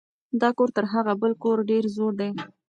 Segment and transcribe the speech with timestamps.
[0.41, 2.29] دا کور تر هغه بل کور ډېر زوړ دی.